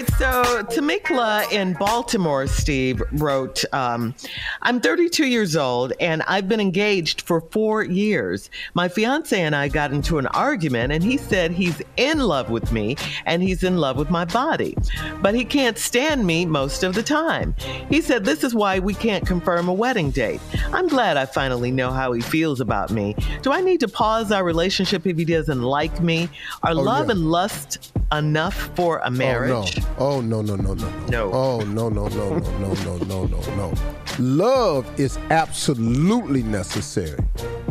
[0.00, 4.14] Right, so Tamikla in Baltimore, Steve wrote, um,
[4.62, 8.50] I'm 32 years old and I've been engaged for four years.
[8.74, 12.72] My fiance and I got into an argument and he said he's in love with
[12.72, 12.96] me
[13.26, 14.76] and he's in love with my body,
[15.20, 17.54] but he can't stand me most of the time.
[17.88, 20.40] He said this is why we can't confirm a wedding date.
[20.72, 23.14] I'm glad I finally know how he feels about me.
[23.42, 26.28] Do I need to pause our relationship if he doesn't like me?
[26.62, 27.12] Are Oh, love yeah.
[27.12, 29.78] and lust enough for a marriage?
[29.78, 29.89] Oh no.
[29.98, 31.32] Oh no no no no No.
[31.32, 33.72] Oh no no no no no no no no no.
[34.18, 37.18] Love is absolutely necessary.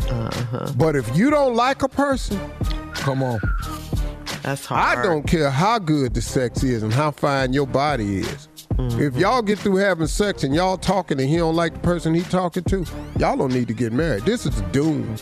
[0.10, 0.72] Uh-huh.
[0.78, 2.40] But if you don't like a person,
[2.94, 3.40] come on.
[4.44, 5.00] That's hard.
[5.00, 8.48] I don't care how good the sex is and how fine your body is.
[8.80, 9.02] Mm-hmm.
[9.02, 12.14] If y'all get through having sex and y'all talking and he don't like the person
[12.14, 12.86] he talking to,
[13.18, 14.24] y'all don't need to get married.
[14.24, 15.16] This is doom.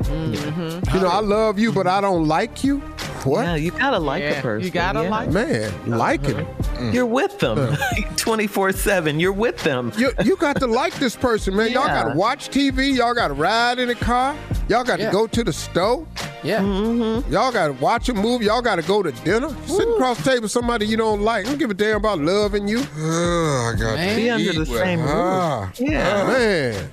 [0.00, 0.94] Mm-hmm.
[0.94, 2.82] You know, I love you, but I don't like you.
[3.24, 3.42] What?
[3.44, 4.64] Yeah, you gotta like Yeah, a person.
[4.66, 5.10] you gotta yeah.
[5.10, 6.46] like- Man, like him.
[6.92, 7.76] You're with them
[8.16, 9.20] 24 7.
[9.20, 9.92] You're with them.
[9.98, 11.70] You, you got to like this person, man.
[11.72, 12.94] Y'all got to watch TV.
[12.96, 14.34] Y'all got to ride in a car.
[14.68, 16.06] Y'all got to go to the store.
[16.42, 16.60] Yeah.
[16.60, 17.30] Mm-hmm.
[17.32, 18.46] Y'all got to watch a movie.
[18.46, 19.54] Y'all got to go to dinner.
[19.66, 21.44] Sitting across the table with somebody you don't like.
[21.44, 22.78] Don't give a damn about loving you.
[22.78, 24.16] I got Man.
[24.16, 25.10] Be under the same roof.
[25.12, 26.26] Ah, Yeah.
[26.26, 26.90] man.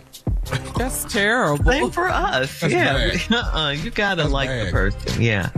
[0.77, 1.63] That's terrible.
[1.71, 2.59] Same for us.
[2.61, 3.17] That's yeah.
[3.31, 3.71] Uh-uh.
[3.71, 5.21] You gotta That's like the person.
[5.21, 5.49] Yeah.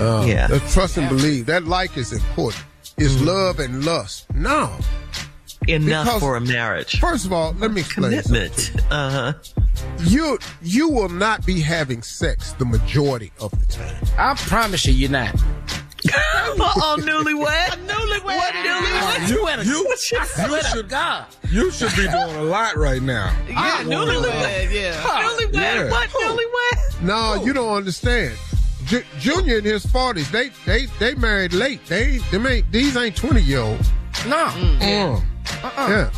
[0.00, 0.46] Uh, Yeah.
[0.72, 1.46] Trust and believe.
[1.46, 2.64] That like is important.
[2.96, 4.26] It's love and lust.
[4.34, 4.70] No.
[5.66, 6.98] Enough Because- for a marriage.
[7.00, 8.10] First of all, let me explain.
[8.22, 8.72] Commitment.
[8.90, 9.32] Uh huh.
[10.04, 13.96] You you will not be having sex the majority of the time.
[14.18, 15.34] I promise you, you're not.
[16.14, 17.86] oh, newlywed.
[17.88, 18.24] newlywed.
[18.24, 19.28] What newlywed?
[19.28, 19.44] You, you, you,
[19.84, 21.24] What you you should, God.
[21.50, 23.34] You should be doing a lot right now.
[23.48, 24.70] Yeah, newlywed.
[24.70, 25.00] yeah.
[25.02, 25.54] Newlywed.
[25.54, 25.90] Yeah.
[25.90, 27.02] What newlywed?
[27.02, 28.36] No, you don't understand.
[28.86, 31.84] Ju- Junior in his forties, they they they married late.
[31.86, 33.88] They them ain't these ain't twenty year olds.
[34.26, 34.46] No.
[34.46, 35.20] Uh,
[35.88, 36.10] yeah.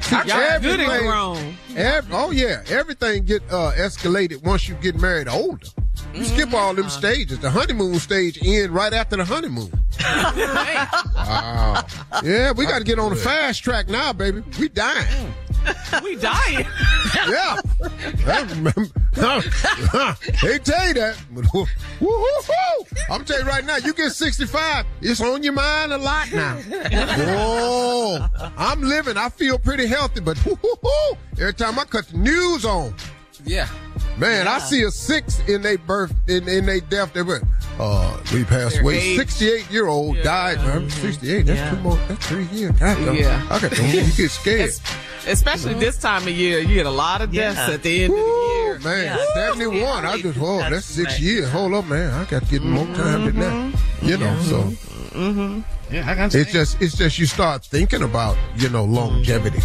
[0.00, 1.56] See, Y'all good and everything- grown.
[1.76, 5.66] ev- oh yeah, everything get uh, escalated once you get married older.
[6.14, 7.38] You skip all them stages.
[7.40, 9.70] The honeymoon stage end right after the honeymoon.
[11.14, 11.84] wow.
[12.22, 14.42] Yeah, we got to get on the fast track now, baby.
[14.58, 15.06] We dying.
[16.02, 16.66] We dying.
[17.28, 17.56] Yeah.
[20.42, 21.16] they tell you that.
[23.10, 26.58] I'm telling you right now, you get 65, it's on your mind a lot now.
[26.92, 29.16] Oh, I'm living.
[29.16, 30.38] I feel pretty healthy, but
[31.38, 32.94] every time I cut the news on,
[33.44, 33.68] Yeah.
[34.18, 37.12] man, I see a six in their birth, in, in their death.
[37.14, 37.44] They went,
[37.80, 38.98] Uh, we passed Their away.
[38.98, 39.16] age.
[39.18, 40.22] 68 year old Yeah.
[40.24, 40.58] died.
[40.58, 40.90] man.
[40.90, 41.46] 68.
[41.46, 41.70] That's Yeah.
[41.70, 41.98] two more.
[42.08, 42.72] That's three years.
[42.78, 43.14] God.
[43.16, 43.42] Yeah.
[43.50, 44.60] I got you get scared.
[44.70, 44.80] Es-
[45.28, 47.74] Especially this time of year, you get a lot of deaths Yeah.
[47.74, 48.24] at the end of the
[48.62, 48.78] year.
[48.80, 49.24] man, Yeah.
[49.34, 50.06] 71.
[50.06, 51.20] I just, oh, that's, That's six right.
[51.20, 51.50] years.
[51.50, 52.12] Hold up, man.
[52.14, 53.52] I got to get more time than that.
[53.52, 54.08] Mm-hmm.
[54.08, 54.97] You know, so mm-hmm.
[55.18, 55.94] Mm-hmm.
[55.94, 59.58] Yeah, I got it's just, it's just you start thinking about, you know, longevity.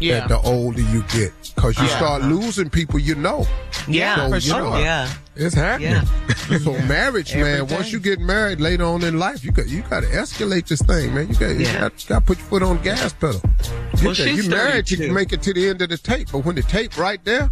[0.00, 0.20] Yeah.
[0.20, 1.96] That the older you get, because you Yeah.
[1.96, 2.32] start uh-huh.
[2.32, 3.46] losing people you know.
[3.86, 4.60] Yeah, So, for sure.
[4.60, 5.12] know, yeah.
[5.36, 6.02] It's happening.
[6.60, 7.60] so marriage, man.
[7.60, 7.92] Every Once day.
[7.92, 11.14] you get married later on in life, you got you got to escalate this thing,
[11.14, 11.28] man.
[11.28, 11.80] You got you Yeah.
[11.80, 13.40] got, got to put your foot on the gas pedal.
[13.98, 16.28] You, Well, she's you married, you can make it to the end of the tape,
[16.32, 17.50] but when the tape right there.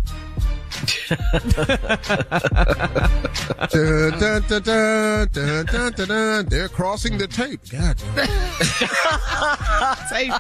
[3.71, 6.47] Dun, dun, dun, dun, dun, dun, dun, dun.
[6.47, 7.61] They're crossing the tape.
[7.71, 8.29] God damn.
[10.09, 10.31] Say,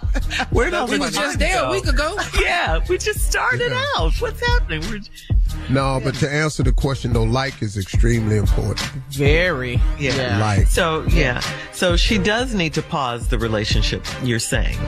[0.50, 1.68] Where did We the was just there go?
[1.68, 2.16] a week ago.
[2.40, 3.84] Yeah, we just started Yeah.
[3.98, 4.12] out.
[4.20, 4.80] What's happening?
[4.90, 5.00] We're,
[5.70, 8.80] No, but to answer the question though, like is extremely important.
[9.10, 9.80] very.
[9.98, 10.38] Yeah.
[10.38, 11.40] Like, so yeah,
[11.72, 14.04] so she does need to pause the relationship.
[14.22, 14.78] You're saying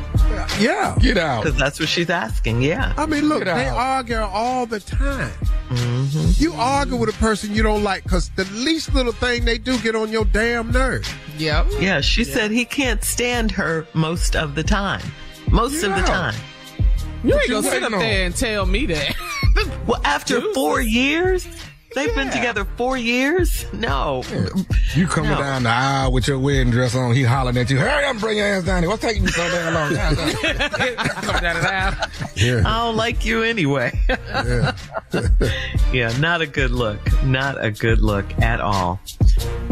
[0.59, 0.97] yeah.
[1.01, 1.45] Get out.
[1.45, 2.63] because that's what she's asking.
[2.63, 2.93] Yeah.
[2.97, 5.33] I mean, look, they argue all the time.
[5.69, 6.43] Mm-hmm.
[6.43, 9.79] You argue with a person you don't like because the least little thing they do
[9.79, 11.07] get on your damn nerve.
[11.39, 11.67] Yep.
[11.81, 15.03] Yeah, she said he can't stand her most of the time.
[15.51, 16.35] Most of the time.
[17.25, 17.99] You ain't gonna sit up on?
[18.01, 19.15] there and tell me that.
[19.87, 20.55] Well, after Deuces.
[20.55, 21.47] four years,
[21.95, 23.67] they've been together four years.
[23.73, 24.23] No,
[24.95, 25.39] You coming No.
[25.39, 28.39] down the aisle with your wedding dress on, he hollering at you, hurry up, bring
[28.39, 28.89] your ass down here.
[28.91, 29.93] What's taking you so damn long?
[29.95, 30.97] Down, down.
[30.97, 32.09] Come down and out.
[32.37, 33.99] Yeah, I don't like you anyway.
[34.09, 34.73] yeah.
[35.93, 36.99] yeah, not a good look.
[37.25, 39.01] Not a good look at all.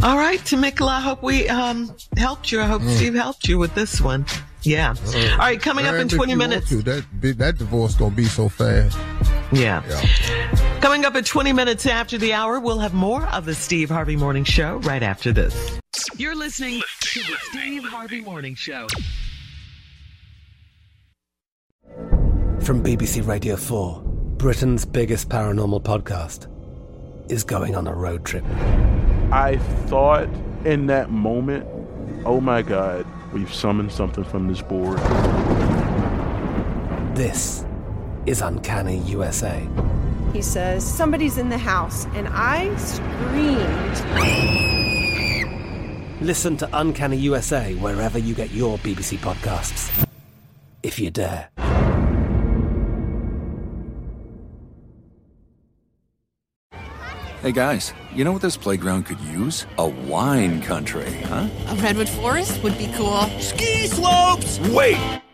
[0.03, 2.61] All right, Tamikla, I hope we um, helped you.
[2.61, 4.26] I hope Steve helped you with this one.
[4.62, 4.94] Yeah.
[5.32, 6.69] All right, coming up in 20 minutes.
[6.69, 7.05] to, that
[7.38, 8.97] that divorce gonna be so fast.
[9.52, 9.82] Yeah.
[9.88, 10.81] Yeah.
[10.81, 14.16] Coming up at 20 minutes after the hour, we'll have more of the Steve Harvey
[14.16, 15.78] Morning Show right after this.
[16.16, 18.87] You're listening to the Steve Harvey Morning Show.
[22.60, 24.02] From BBC Radio 4,
[24.38, 26.49] Britain's biggest paranormal podcast
[27.31, 28.44] is going on a road trip.
[29.32, 30.28] I thought
[30.64, 31.66] in that moment,
[32.25, 34.99] oh my God, we've summoned something from this board.
[37.16, 37.64] This
[38.26, 39.66] is Uncanny USA.
[40.32, 42.06] He says, Somebody's in the house.
[42.14, 44.00] And I screamed.
[46.20, 50.06] Listen to Uncanny USA wherever you get your BBC podcasts,
[50.82, 51.48] if you dare.
[57.42, 59.66] Hey guys, you know what this playground could use?
[59.78, 61.48] A wine country, huh?
[61.66, 63.22] A redwood forest would be cool.
[63.40, 64.60] Ski slopes!
[64.68, 65.21] Wait!